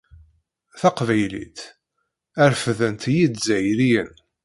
[0.81, 1.57] Taqbaylit
[2.49, 4.11] refden-tt yizzayriyen.